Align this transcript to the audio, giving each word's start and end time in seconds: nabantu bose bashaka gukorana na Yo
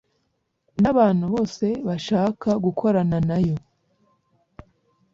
nabantu 0.81 1.25
bose 1.33 1.65
bashaka 1.87 2.49
gukorana 2.65 3.17
na 3.29 3.37
Yo 3.47 3.57